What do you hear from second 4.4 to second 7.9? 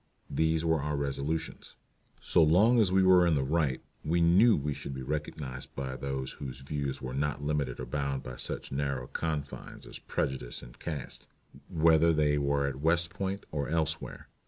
we should be recognized by those whose views were not limited or